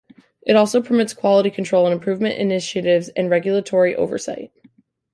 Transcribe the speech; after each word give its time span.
It 0.41 0.55
also 0.55 0.81
permits 0.81 1.13
quality 1.13 1.51
control 1.51 1.85
and 1.85 1.93
improvement 1.93 2.39
initiatives 2.39 3.09
and 3.09 3.29
regulatory 3.29 3.95
oversight. 3.95 4.51